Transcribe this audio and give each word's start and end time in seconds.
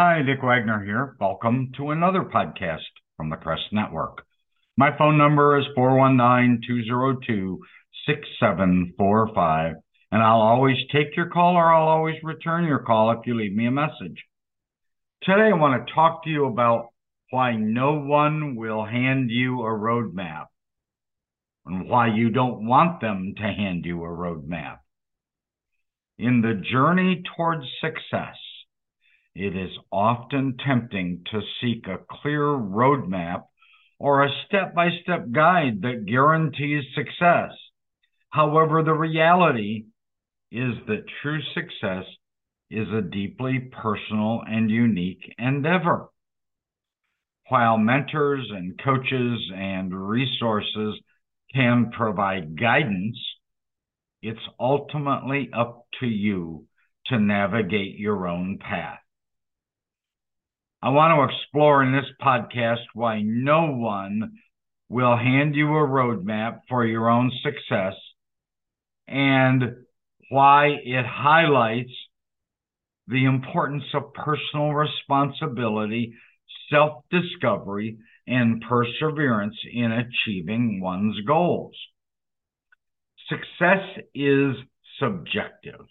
Hi, 0.00 0.22
Dick 0.22 0.44
Wagner 0.44 0.84
here. 0.84 1.16
Welcome 1.20 1.72
to 1.76 1.90
another 1.90 2.22
podcast 2.22 2.86
from 3.16 3.30
the 3.30 3.36
Crest 3.36 3.72
Network. 3.72 4.22
My 4.76 4.96
phone 4.96 5.18
number 5.18 5.58
is 5.58 5.66
419 5.74 6.60
202 6.64 7.58
6745, 8.06 9.74
and 10.12 10.22
I'll 10.22 10.40
always 10.40 10.76
take 10.92 11.16
your 11.16 11.28
call 11.30 11.56
or 11.56 11.74
I'll 11.74 11.88
always 11.88 12.14
return 12.22 12.64
your 12.64 12.78
call 12.78 13.10
if 13.10 13.26
you 13.26 13.34
leave 13.34 13.56
me 13.56 13.66
a 13.66 13.72
message. 13.72 14.22
Today, 15.24 15.50
I 15.52 15.56
want 15.56 15.84
to 15.84 15.92
talk 15.92 16.22
to 16.22 16.30
you 16.30 16.46
about 16.46 16.90
why 17.30 17.56
no 17.56 17.98
one 17.98 18.54
will 18.54 18.84
hand 18.84 19.32
you 19.32 19.62
a 19.62 19.70
roadmap 19.70 20.46
and 21.66 21.88
why 21.88 22.14
you 22.14 22.30
don't 22.30 22.68
want 22.68 23.00
them 23.00 23.34
to 23.36 23.42
hand 23.42 23.84
you 23.84 24.04
a 24.04 24.08
roadmap. 24.08 24.76
In 26.20 26.40
the 26.40 26.54
journey 26.70 27.24
towards 27.36 27.64
success, 27.80 28.36
it 29.38 29.56
is 29.56 29.70
often 29.92 30.56
tempting 30.66 31.22
to 31.30 31.40
seek 31.60 31.86
a 31.86 32.00
clear 32.10 32.42
roadmap 32.42 33.44
or 34.00 34.24
a 34.24 34.30
step 34.46 34.74
by 34.74 34.88
step 35.02 35.30
guide 35.30 35.82
that 35.82 36.06
guarantees 36.06 36.82
success. 36.92 37.52
However, 38.30 38.82
the 38.82 38.94
reality 38.94 39.84
is 40.50 40.74
that 40.88 41.04
true 41.22 41.40
success 41.54 42.04
is 42.68 42.88
a 42.92 43.00
deeply 43.00 43.70
personal 43.80 44.42
and 44.44 44.68
unique 44.70 45.32
endeavor. 45.38 46.08
While 47.48 47.78
mentors 47.78 48.50
and 48.50 48.78
coaches 48.84 49.52
and 49.54 49.94
resources 49.94 51.00
can 51.54 51.92
provide 51.92 52.58
guidance, 52.58 53.18
it's 54.20 54.48
ultimately 54.58 55.48
up 55.56 55.86
to 56.00 56.06
you 56.06 56.66
to 57.06 57.20
navigate 57.20 57.96
your 57.98 58.26
own 58.26 58.58
path. 58.58 58.98
I 60.80 60.90
want 60.90 61.12
to 61.16 61.34
explore 61.34 61.82
in 61.82 61.92
this 61.92 62.10
podcast 62.22 62.84
why 62.94 63.20
no 63.22 63.72
one 63.72 64.38
will 64.88 65.16
hand 65.16 65.56
you 65.56 65.66
a 65.66 65.86
roadmap 65.86 66.60
for 66.68 66.86
your 66.86 67.10
own 67.10 67.32
success 67.42 67.94
and 69.08 69.62
why 70.30 70.68
it 70.84 71.04
highlights 71.04 71.90
the 73.08 73.24
importance 73.24 73.84
of 73.92 74.12
personal 74.14 74.72
responsibility, 74.72 76.14
self 76.70 77.02
discovery, 77.10 77.98
and 78.28 78.62
perseverance 78.68 79.56
in 79.72 79.90
achieving 79.90 80.80
one's 80.80 81.18
goals. 81.26 81.74
Success 83.28 83.82
is 84.14 84.54
subjective, 85.00 85.86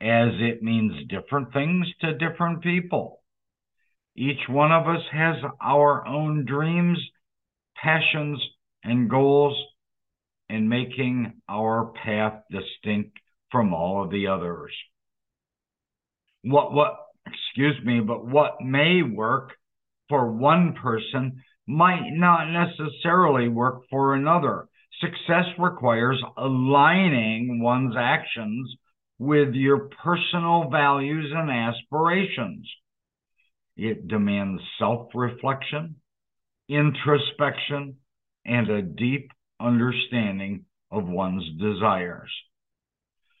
as 0.00 0.30
it 0.40 0.62
means 0.64 1.06
different 1.08 1.52
things 1.52 1.86
to 2.00 2.18
different 2.18 2.62
people. 2.62 3.21
Each 4.14 4.48
one 4.48 4.72
of 4.72 4.86
us 4.86 5.02
has 5.12 5.36
our 5.60 6.06
own 6.06 6.44
dreams, 6.44 6.98
passions, 7.82 8.42
and 8.84 9.08
goals, 9.08 9.56
and 10.48 10.68
making 10.68 11.40
our 11.48 11.92
path 12.04 12.42
distinct 12.50 13.16
from 13.50 13.72
all 13.72 14.04
of 14.04 14.10
the 14.10 14.26
others. 14.26 14.72
What, 16.42 16.72
what, 16.72 16.96
excuse 17.26 17.76
me, 17.84 18.00
but 18.00 18.26
what 18.26 18.60
may 18.60 19.02
work 19.02 19.52
for 20.08 20.30
one 20.30 20.74
person 20.74 21.42
might 21.66 22.10
not 22.10 22.50
necessarily 22.50 23.48
work 23.48 23.82
for 23.88 24.14
another. 24.14 24.68
Success 25.00 25.46
requires 25.58 26.22
aligning 26.36 27.62
one's 27.62 27.94
actions 27.96 28.74
with 29.18 29.54
your 29.54 29.88
personal 30.02 30.68
values 30.70 31.32
and 31.34 31.50
aspirations. 31.50 32.68
It 33.84 34.06
demands 34.06 34.62
self 34.78 35.08
reflection, 35.12 35.96
introspection, 36.68 37.96
and 38.46 38.70
a 38.70 38.80
deep 38.80 39.32
understanding 39.58 40.66
of 40.92 41.08
one's 41.08 41.44
desires. 41.58 42.30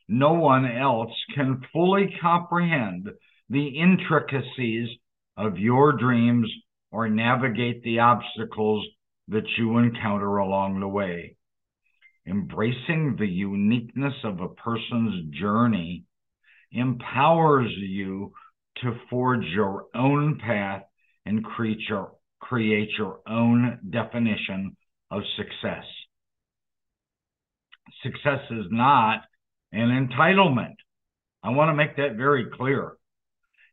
No 0.08 0.32
one 0.32 0.66
else 0.66 1.12
can 1.36 1.62
fully 1.72 2.16
comprehend 2.20 3.08
the 3.50 3.68
intricacies 3.68 4.88
of 5.36 5.60
your 5.60 5.92
dreams 5.92 6.50
or 6.90 7.08
navigate 7.08 7.84
the 7.84 8.00
obstacles 8.00 8.84
that 9.28 9.46
you 9.56 9.78
encounter 9.78 10.38
along 10.38 10.80
the 10.80 10.88
way. 10.88 11.36
Embracing 12.26 13.14
the 13.16 13.28
uniqueness 13.28 14.14
of 14.24 14.40
a 14.40 14.48
person's 14.48 15.32
journey 15.38 16.02
empowers 16.72 17.70
you 17.78 18.32
to 18.80 18.96
forge 19.10 19.44
your 19.54 19.86
own 19.94 20.38
path 20.38 20.82
and 21.26 21.44
create 21.44 21.80
your, 21.88 22.12
create 22.40 22.90
your 22.98 23.20
own 23.26 23.78
definition 23.90 24.76
of 25.10 25.22
success. 25.36 25.84
Success 28.02 28.40
is 28.50 28.66
not 28.70 29.22
an 29.72 30.08
entitlement. 30.08 30.74
I 31.42 31.50
want 31.50 31.68
to 31.70 31.74
make 31.74 31.96
that 31.96 32.16
very 32.16 32.46
clear. 32.56 32.96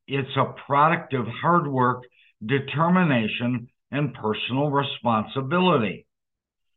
It's 0.07 0.35
a 0.37 0.53
product 0.65 1.13
of 1.13 1.25
hard 1.41 1.67
work, 1.67 2.03
determination, 2.45 3.67
and 3.91 4.13
personal 4.13 4.69
responsibility. 4.69 6.05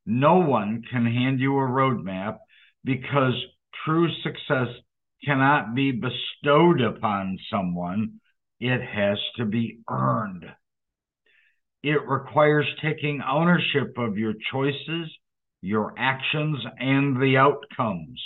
No 0.04 0.36
one 0.38 0.82
can 0.90 1.06
hand 1.06 1.40
you 1.40 1.56
a 1.56 1.62
roadmap 1.68 2.38
because 2.84 3.34
true 3.84 4.08
success 4.22 4.68
cannot 5.24 5.74
be 5.74 5.92
bestowed 5.92 6.80
upon 6.80 7.38
someone, 7.50 8.20
it 8.60 8.80
has 8.80 9.18
to 9.36 9.44
be 9.44 9.78
earned. 9.88 10.44
It 11.82 12.06
requires 12.06 12.66
taking 12.80 13.20
ownership 13.22 13.98
of 13.98 14.18
your 14.18 14.34
choices, 14.52 15.10
your 15.60 15.94
actions, 15.98 16.58
and 16.78 17.20
the 17.20 17.36
outcomes. 17.36 18.22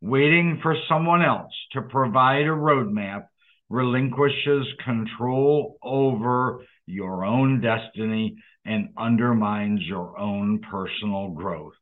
Waiting 0.00 0.60
for 0.62 0.76
someone 0.88 1.22
else 1.22 1.52
to 1.72 1.82
provide 1.82 2.44
a 2.44 2.50
roadmap 2.50 3.26
relinquishes 3.68 4.66
control 4.84 5.78
over 5.82 6.64
your 6.86 7.24
own 7.24 7.60
destiny 7.60 8.36
and 8.64 8.90
undermines 8.96 9.80
your 9.82 10.18
own 10.18 10.60
personal 10.60 11.30
growth. 11.30 11.74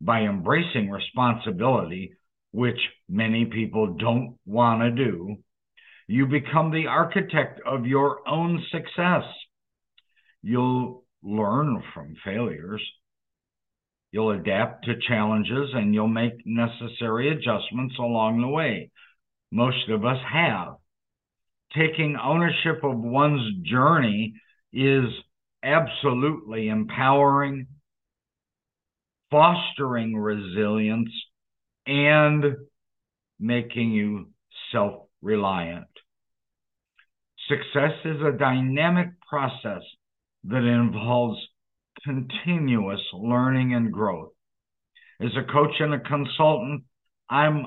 By 0.00 0.22
embracing 0.22 0.90
responsibility, 0.90 2.14
which 2.54 2.78
many 3.08 3.44
people 3.46 3.96
don't 3.98 4.38
want 4.46 4.80
to 4.80 4.90
do, 4.92 5.38
you 6.06 6.24
become 6.24 6.70
the 6.70 6.86
architect 6.86 7.60
of 7.66 7.84
your 7.84 8.20
own 8.28 8.64
success. 8.70 9.24
You'll 10.40 11.04
learn 11.20 11.82
from 11.92 12.14
failures. 12.24 12.80
You'll 14.12 14.30
adapt 14.30 14.84
to 14.84 15.00
challenges 15.00 15.70
and 15.74 15.92
you'll 15.92 16.06
make 16.06 16.46
necessary 16.46 17.32
adjustments 17.32 17.96
along 17.98 18.40
the 18.40 18.46
way. 18.46 18.92
Most 19.50 19.88
of 19.88 20.04
us 20.04 20.18
have. 20.32 20.74
Taking 21.76 22.16
ownership 22.22 22.84
of 22.84 22.96
one's 22.96 23.52
journey 23.64 24.34
is 24.72 25.06
absolutely 25.64 26.68
empowering, 26.68 27.66
fostering 29.32 30.16
resilience, 30.16 31.10
and 31.86 32.44
making 33.38 33.92
you 33.92 34.28
self 34.72 35.04
reliant. 35.22 35.86
Success 37.48 37.92
is 38.04 38.20
a 38.22 38.36
dynamic 38.38 39.08
process 39.28 39.82
that 40.44 40.64
involves 40.64 41.38
continuous 42.04 43.00
learning 43.12 43.74
and 43.74 43.92
growth. 43.92 44.30
As 45.20 45.30
a 45.36 45.52
coach 45.52 45.74
and 45.78 45.94
a 45.94 46.00
consultant, 46.00 46.84
I'm 47.28 47.66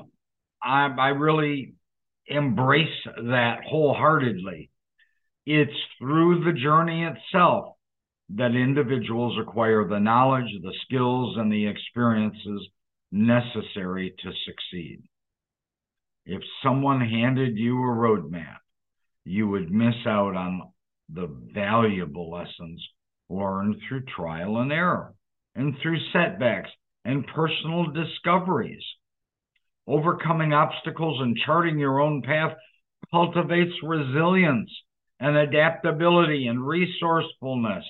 I, 0.62 0.88
I 0.98 1.08
really 1.08 1.74
embrace 2.26 2.88
that 3.04 3.58
wholeheartedly. 3.66 4.70
It's 5.46 5.72
through 5.98 6.44
the 6.44 6.58
journey 6.58 7.04
itself 7.04 7.74
that 8.34 8.54
individuals 8.54 9.38
acquire 9.40 9.88
the 9.88 9.98
knowledge, 9.98 10.50
the 10.62 10.74
skills, 10.84 11.36
and 11.38 11.50
the 11.50 11.66
experiences 11.66 12.68
necessary 13.10 14.14
to 14.22 14.32
succeed. 14.44 15.02
If 16.26 16.42
someone 16.62 17.00
handed 17.00 17.56
you 17.56 17.76
a 17.78 17.86
roadmap, 17.86 18.58
you 19.24 19.48
would 19.48 19.70
miss 19.70 19.94
out 20.06 20.36
on 20.36 20.72
the 21.08 21.26
valuable 21.54 22.30
lessons 22.30 22.86
learned 23.30 23.76
through 23.88 24.04
trial 24.04 24.58
and 24.58 24.72
error 24.72 25.14
and 25.54 25.76
through 25.82 25.98
setbacks 26.12 26.70
and 27.04 27.26
personal 27.26 27.90
discoveries. 27.92 28.84
Overcoming 29.86 30.52
obstacles 30.52 31.20
and 31.20 31.36
charting 31.46 31.78
your 31.78 32.00
own 32.00 32.22
path 32.22 32.54
cultivates 33.10 33.72
resilience 33.82 34.70
and 35.18 35.36
adaptability 35.36 36.46
and 36.46 36.66
resourcefulness. 36.66 37.84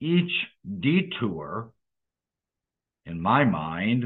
Each 0.00 0.32
detour 0.80 1.70
in 3.08 3.20
my 3.20 3.44
mind, 3.44 4.04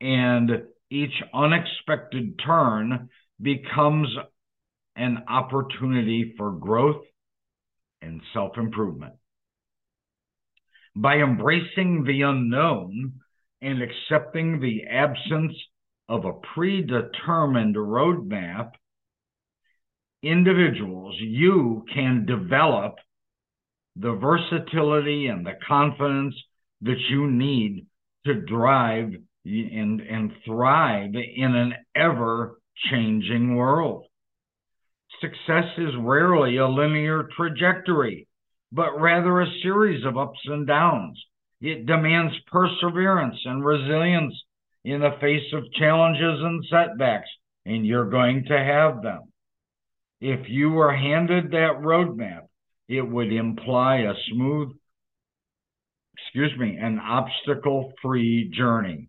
and 0.00 0.50
each 0.90 1.22
unexpected 1.32 2.38
turn 2.44 3.08
becomes 3.40 4.08
an 4.96 5.24
opportunity 5.28 6.34
for 6.36 6.52
growth 6.52 7.02
and 8.02 8.20
self 8.34 8.58
improvement. 8.58 9.14
By 10.96 11.16
embracing 11.18 12.04
the 12.04 12.22
unknown 12.22 13.20
and 13.62 13.82
accepting 13.82 14.60
the 14.60 14.84
absence 14.90 15.54
of 16.08 16.24
a 16.24 16.32
predetermined 16.54 17.76
roadmap, 17.76 18.72
individuals, 20.22 21.14
you 21.18 21.84
can 21.94 22.26
develop 22.26 22.96
the 23.96 24.12
versatility 24.12 25.28
and 25.28 25.46
the 25.46 25.54
confidence 25.66 26.34
that 26.82 26.98
you 27.10 27.30
need 27.30 27.86
to 28.26 28.34
drive 28.34 29.12
and, 29.44 30.00
and 30.00 30.32
thrive 30.44 31.14
in 31.14 31.54
an 31.54 31.74
ever 31.94 32.60
changing 32.90 33.56
world. 33.56 34.04
Success 35.20 35.66
is 35.76 35.94
rarely 35.98 36.56
a 36.56 36.68
linear 36.68 37.28
trajectory, 37.36 38.26
but 38.72 39.00
rather 39.00 39.40
a 39.40 39.60
series 39.62 40.04
of 40.04 40.16
ups 40.16 40.40
and 40.46 40.66
downs. 40.66 41.22
It 41.60 41.84
demands 41.84 42.34
perseverance 42.50 43.38
and 43.44 43.64
resilience 43.64 44.34
in 44.84 45.00
the 45.00 45.16
face 45.20 45.52
of 45.52 45.70
challenges 45.72 46.40
and 46.42 46.64
setbacks, 46.70 47.28
and 47.66 47.86
you're 47.86 48.08
going 48.08 48.44
to 48.48 48.58
have 48.58 49.02
them. 49.02 49.24
If 50.20 50.48
you 50.48 50.70
were 50.70 50.94
handed 50.94 51.50
that 51.50 51.80
roadmap, 51.80 52.46
it 52.88 53.02
would 53.02 53.32
imply 53.32 53.98
a 53.98 54.14
smooth, 54.30 54.70
excuse 56.22 56.52
me, 56.58 56.76
an 56.76 56.98
obstacle 56.98 57.92
free 58.02 58.50
journey, 58.54 59.08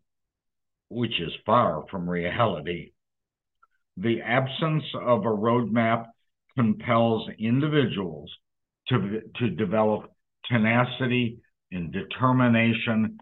which 0.89 1.19
is 1.19 1.31
far 1.45 1.83
from 1.89 2.09
reality. 2.09 2.91
The 3.97 4.21
absence 4.21 4.83
of 4.95 5.21
a 5.21 5.29
roadmap 5.29 6.07
compels 6.55 7.29
individuals 7.39 8.31
to, 8.89 9.21
to 9.37 9.49
develop 9.49 10.11
tenacity 10.45 11.39
and 11.71 11.91
determination 11.91 13.19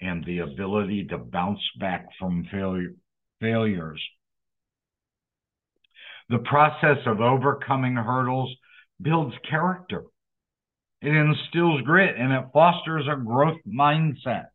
and 0.00 0.24
the 0.24 0.40
ability 0.40 1.06
to 1.06 1.18
bounce 1.18 1.60
back 1.78 2.06
from 2.18 2.46
failure, 2.50 2.94
failures. 3.40 4.02
The 6.28 6.38
process 6.38 6.98
of 7.06 7.20
overcoming 7.20 7.96
hurdles 7.96 8.54
builds 9.00 9.34
character. 9.48 10.04
It 11.04 11.14
instills 11.14 11.82
grit 11.82 12.16
and 12.16 12.32
it 12.32 12.46
fosters 12.54 13.06
a 13.06 13.22
growth 13.22 13.60
mindset. 13.68 14.46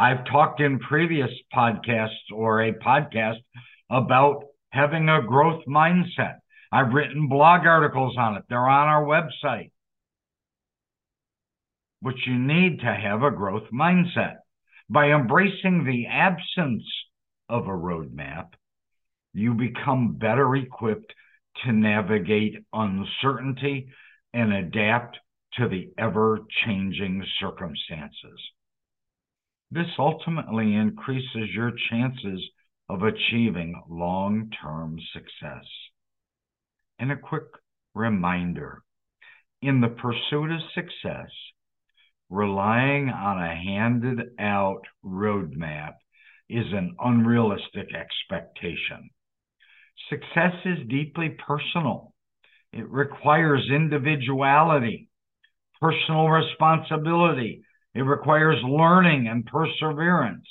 I've 0.00 0.26
talked 0.26 0.60
in 0.60 0.80
previous 0.80 1.30
podcasts 1.54 2.32
or 2.34 2.60
a 2.60 2.72
podcast 2.72 3.38
about 3.88 4.46
having 4.70 5.08
a 5.08 5.22
growth 5.22 5.62
mindset. 5.68 6.38
I've 6.72 6.92
written 6.92 7.28
blog 7.28 7.66
articles 7.66 8.16
on 8.18 8.36
it. 8.36 8.42
They're 8.48 8.68
on 8.68 8.88
our 8.88 9.04
website. 9.04 9.70
But 12.02 12.14
you 12.26 12.36
need 12.36 12.80
to 12.80 12.92
have 12.92 13.22
a 13.22 13.30
growth 13.30 13.70
mindset. 13.72 14.38
By 14.90 15.10
embracing 15.12 15.84
the 15.84 16.08
absence 16.08 16.84
of 17.48 17.68
a 17.68 17.70
roadmap, 17.70 18.48
you 19.32 19.54
become 19.54 20.16
better 20.16 20.56
equipped 20.56 21.14
to 21.64 21.72
navigate 21.72 22.64
uncertainty 22.72 23.88
and 24.36 24.52
adapt 24.52 25.16
to 25.54 25.66
the 25.66 25.90
ever 25.96 26.40
changing 26.66 27.24
circumstances. 27.40 28.38
This 29.70 29.86
ultimately 29.98 30.74
increases 30.74 31.48
your 31.54 31.72
chances 31.88 32.46
of 32.90 33.02
achieving 33.02 33.82
long 33.88 34.50
term 34.62 34.98
success. 35.14 35.64
And 36.98 37.10
a 37.10 37.16
quick 37.16 37.44
reminder 37.94 38.82
in 39.62 39.80
the 39.80 39.88
pursuit 39.88 40.52
of 40.52 40.60
success, 40.74 41.30
relying 42.28 43.08
on 43.08 43.42
a 43.42 43.56
handed 43.56 44.20
out 44.38 44.82
roadmap 45.02 45.94
is 46.50 46.66
an 46.72 46.94
unrealistic 47.00 47.88
expectation. 47.94 49.08
Success 50.10 50.54
is 50.66 50.86
deeply 50.88 51.30
personal. 51.30 52.12
It 52.76 52.90
requires 52.90 53.70
individuality, 53.70 55.08
personal 55.80 56.28
responsibility. 56.28 57.62
It 57.94 58.02
requires 58.02 58.62
learning 58.62 59.28
and 59.28 59.46
perseverance. 59.46 60.46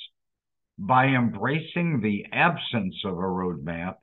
By 0.76 1.06
embracing 1.06 2.00
the 2.00 2.26
absence 2.32 2.96
of 3.04 3.12
a 3.14 3.22
roadmap, 3.38 3.94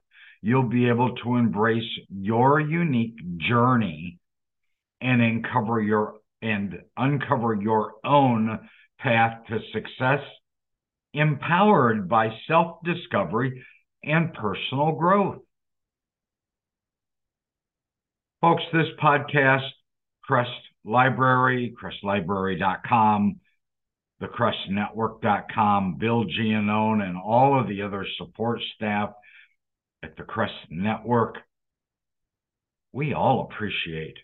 you'll 0.41 0.69
be 0.69 0.87
able 0.87 1.15
to 1.17 1.35
embrace 1.35 1.91
your 2.09 2.61
unique 2.61 3.17
journey 3.39 4.19
and 5.01 5.21
uncover 5.21 5.81
your 5.81 6.15
and 6.41 6.81
uncover 6.95 7.53
your 7.53 7.95
own 8.05 8.69
path 8.99 9.45
to 9.49 9.59
success 9.73 10.21
empowered 11.13 12.07
by 12.07 12.29
self-discovery 12.47 13.63
and 14.01 14.33
personal 14.33 14.93
growth. 14.93 15.39
Folks, 18.43 18.63
this 18.73 18.87
podcast, 19.01 19.69
Crest 20.21 20.51
Library, 20.83 21.73
crestlibrary.com, 21.81 23.39
thecrestnetwork.com, 24.21 25.95
Bill 25.97 26.25
Giannone, 26.25 27.03
and 27.03 27.17
all 27.17 27.57
of 27.57 27.69
the 27.69 27.83
other 27.83 28.05
support 28.17 28.59
staff 28.75 29.13
at 30.03 30.17
the 30.17 30.23
Crest 30.23 30.51
Network, 30.69 31.37
we 32.91 33.13
all 33.13 33.49
appreciate 33.49 34.17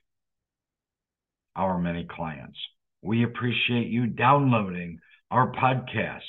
our 1.56 1.80
many 1.80 2.04
clients. 2.04 2.60
We 3.02 3.24
appreciate 3.24 3.88
you 3.88 4.06
downloading 4.06 5.00
our 5.32 5.54
podcasts. 5.54 6.20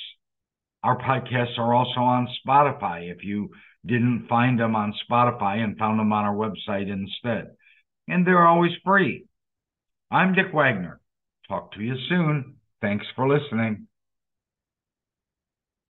Our 0.81 0.97
podcasts 0.97 1.57
are 1.57 1.73
also 1.73 1.99
on 1.99 2.29
Spotify 2.47 3.11
if 3.11 3.25
you 3.25 3.49
didn't 3.85 4.27
find 4.29 4.57
them 4.57 4.77
on 4.77 4.93
Spotify 5.11 5.57
and 5.57 5.77
found 5.77 5.99
them 5.99 6.13
on 6.13 6.23
our 6.23 6.33
website 6.33 6.89
instead. 6.89 7.49
And 8.11 8.27
they're 8.27 8.45
always 8.45 8.73
free. 8.83 9.23
I'm 10.11 10.33
Dick 10.33 10.53
Wagner. 10.53 10.99
Talk 11.47 11.71
to 11.75 11.81
you 11.81 11.95
soon. 12.09 12.55
Thanks 12.81 13.05
for 13.15 13.25
listening. 13.25 13.87